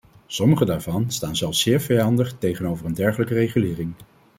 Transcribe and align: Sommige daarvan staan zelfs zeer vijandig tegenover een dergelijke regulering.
Sommige 0.27 0.65
daarvan 0.65 1.11
staan 1.11 1.35
zelfs 1.35 1.59
zeer 1.61 1.81
vijandig 1.81 2.35
tegenover 2.39 2.85
een 2.85 2.93
dergelijke 2.93 3.33
regulering. 3.33 3.93